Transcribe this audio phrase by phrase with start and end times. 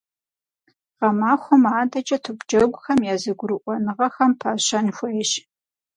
[0.99, 5.31] Гъэмахуэм адэкӀэ топджэгухэм я зэгурыӀуэныгъэхэм пащэн хуейщ.